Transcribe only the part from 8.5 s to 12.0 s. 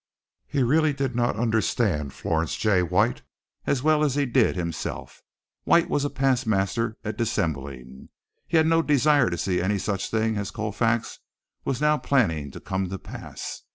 had no desire to see any such thing as Colfax was now